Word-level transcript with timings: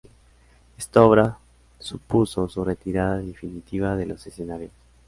Esta 0.79 1.03
obra 1.03 1.37
supuso 1.77 2.49
su 2.49 2.65
retirada 2.65 3.17
definitiva 3.19 3.95
de 3.95 4.07
los 4.07 4.25
escenarios. 4.25 4.71